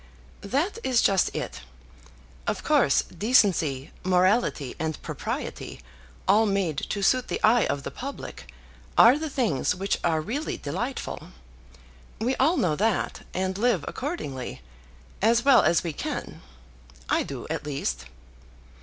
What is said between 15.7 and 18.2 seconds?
we can. I do at least."